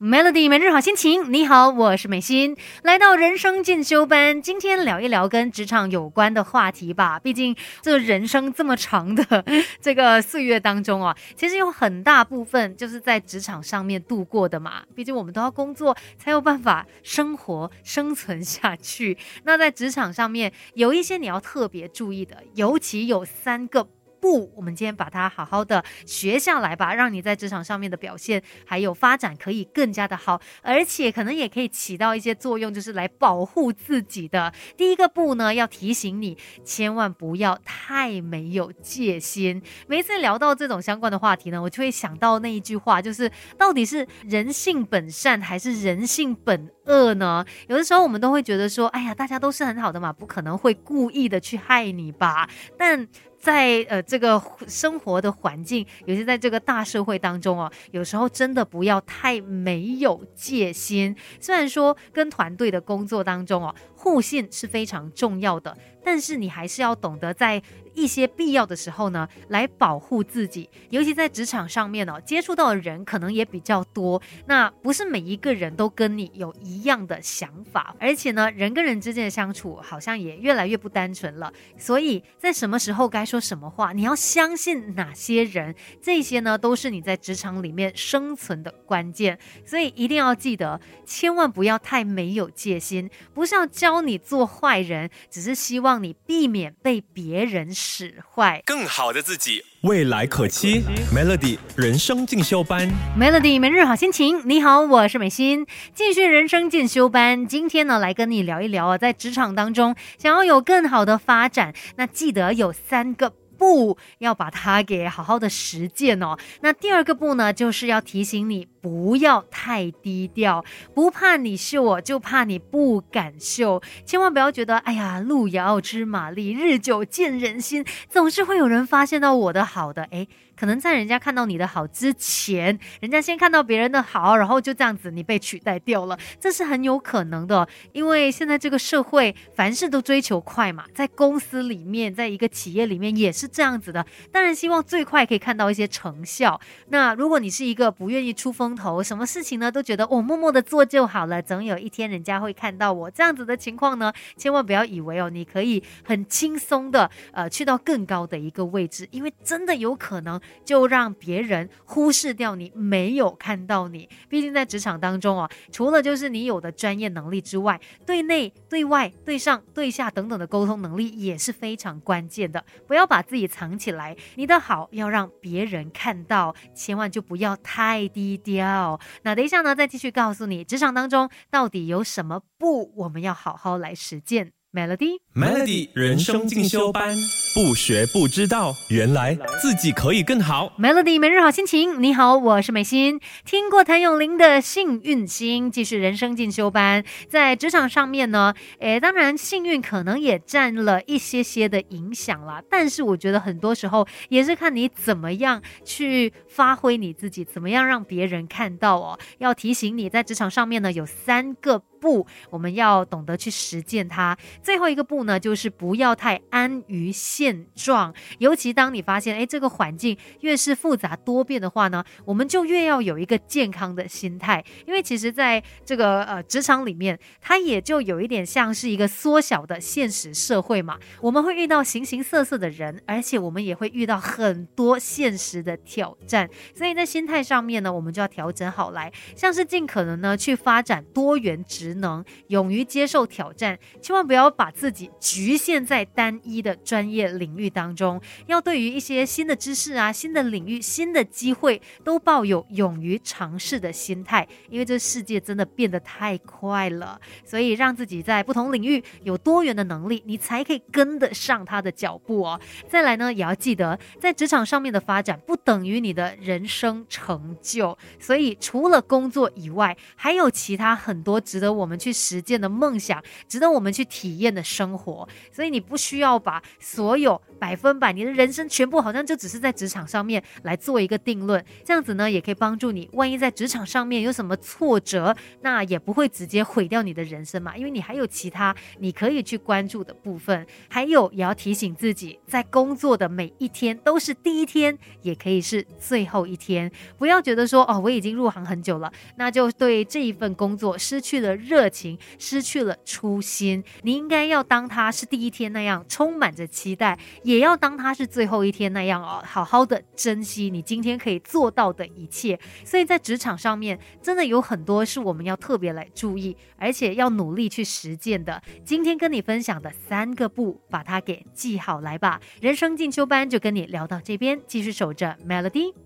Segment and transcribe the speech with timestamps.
[0.00, 7.18] Melody 每日好心情，你好，我是美心，来到人生进修班，今天聊一聊跟职场有关的话题吧。
[7.18, 9.44] 毕竟这人生这么长的
[9.82, 14.84] 这个岁月当中啊，其实有很大部分就是在职场上面度过的嘛。
[14.94, 19.18] 毕竟我们都要工作，才有办法生活生存下去。
[19.42, 23.88] 那在职场上面有一些你要特别注意的，尤其有三个。
[24.20, 34.52] 不，我们今天把它好好的学下来吧，让你在职场上面的表现还有发展可以更加的好，而且可能也可以起到一些作用，就是来保护自己的。
[34.76, 39.62] 第一个步呢，要提醒你，千万不要太没有戒心。
[39.86, 47.44] 每次聊到这种相关的话题呢，我就会想到那一句话，就是到底是人性本善还是人性本恶呢？
[47.68, 52.48] 有的时候我们都会觉得说，哎呀，大家都是很好的嘛，不可能会故意的去害你吧？
[52.76, 53.06] 但
[53.38, 61.14] 在呃这个生活的环境，尤其在这个大社会当中哦，有时候真的不要太没有戒心。
[61.40, 65.76] 虽然说跟团队的工作当中哦，互信是非常重要的，
[66.10, 67.62] 但是你还是要懂得在。
[67.94, 74.22] 一些必要的时候呢，来保护自己，尤其在职场上面哦，接触到的人可能也比较多。
[74.46, 81.52] 那不是每一个人都跟你有一样的想法，而且呢，人跟人之间的相处好像也越来越不单纯了。
[81.76, 89.36] 所以在什么时候该说什么话，你要相信哪些人，这些呢都是你在职场里面生存的关键。
[89.66, 97.68] 所以一定要记得，千万不要太没有戒心，不是要教你做坏人，只是希望你避免被别人。
[97.80, 100.82] 使坏，更好的自己，未来可期。
[101.14, 104.42] Melody 人生进修班，Melody 每日好心情。
[104.48, 107.46] 你好，我是美心，继续人生进修班。
[107.46, 113.32] 今天呢，来跟你聊一聊啊，在职场当中想要有更好的发展，那记得有三个。
[113.58, 116.38] 步要把它给好好的实践哦。
[116.60, 120.64] 那第二个步呢，就是要提醒你不要太低调，
[120.94, 123.82] 不怕你秀我，就怕你不敢秀。
[124.06, 130.04] 千万不要觉得，哎呀，路遥知马力，日久见人心，总是会有人发现到我的好的。
[130.04, 130.26] 哎。
[130.58, 137.68] 可能在人家看到你的好之前，人家先看到别人的好，然后就这样子你被取代掉了，这是很有可能的。
[137.92, 144.04] 因为现在这个社会凡事都追求快嘛，在公司里面，在一个企业里面也是这样子的。
[144.32, 146.60] 当然希望最快可以看到一些成效。
[146.88, 160.40] 那如果你是一个不愿意出风头，什么事情呢都觉得我默默的做就好了，总有一天人家会看到我这样子的情况呢，千万不要以为哦，你可以很轻松的呃去到更高的一个位置，因为真的有可能。
[160.64, 164.08] 就让别人忽视掉你，没有看到你。
[164.28, 172.64] 毕竟在职场当中哦，除了就是你有的专业能力之外，对内、对外、对上、对下等等的沟通能力也是非常关键的。
[172.86, 179.00] 不要把自己藏起来，你的好要让别人看到，千万就不要太低调。
[179.22, 184.57] 那等一下呢，再继续告诉你，职场当中到底有什么不，我们要好好来实践。
[184.70, 187.16] Melody，Melody 人生进修班，
[187.54, 190.70] 不学不知道，原来自己可以更好。
[190.78, 193.18] Melody 每日好心情，你好，我是美心。
[193.46, 209.18] 听过谭咏麟的幸运星，继续人生进修班，在职场上面呢，诶，当然幸运可能也占了一些些的影响啦，但是我觉得很多时候也是看你怎么样去发挥你自己，怎么样让别人看到哦。
[209.38, 211.82] 要提醒你，在职场上面呢，有三个。
[212.00, 214.36] 不，我们要懂得去实践它。
[214.62, 218.14] 最后一个步呢，就是不要太安于现状。
[218.38, 224.64] 尤其当你发现，哎，这个环境越是复杂多变的话呢，我们就越要有一个健康的心态。
[224.86, 230.98] 因为其实在这个呃职场里面，它也就有一点像是一个缩小的现实社会嘛。
[231.20, 236.48] 我们会遇到形形色色的人，而且我们也会遇到很多现实的挑战。
[236.74, 241.87] 所以在心态上面呢，我们就要调整好来，像是尽可能呢去发展多元职。
[241.88, 248.20] 职能，勇于接受挑战，千万不要把自己局限在单一的专业领域当中。
[248.46, 254.46] 要对于一些新的知识啊、新的领域、新的机会，都抱有勇于尝试的心态。
[254.68, 262.60] 因为这世界真的变得太快了，所以让自己在不同领域有多元的能力，你才可以跟得上他的脚步哦。
[262.86, 267.96] 再来呢，也要记得，在职场上面的发展不等于你的人生成就。
[268.18, 271.77] 所以除了工作以外，还有其他很多值得。
[271.78, 275.28] 我们去实践的梦想，值得我们去体验的生活。
[275.52, 281.64] 所以你不需要把所有百分百，你的人生全部好像就只是在职场上面来做一个定论。
[281.84, 290.66] 这样子呢，也可以帮助你，万一在职场上面有什么挫折，那也不会直接毁掉你的人生嘛，因为你还有其他你可以去关注的部分。
[290.88, 296.90] 还有，也要提醒自己，在工作的每一天都是第一天，也可以是最后一天。
[297.16, 303.84] 不要觉得说哦，我已经入行很久了，那就对这一份工作失去了热情，失去了初心。
[304.02, 312.58] 你应该要当它是第一天那样，充满着期待，也要当它是最后一天那样哦，好好的珍惜你今天可以做到的一切。
[312.84, 318.62] 所以在职场上面，真的有很多是我们要特别来注意，而且要努力去实践的。
[318.84, 322.40] 今天跟你分享的三个步，把它给记好来吧。
[322.62, 325.98] 人生进修班就跟你聊到这边，继续守着 Melody。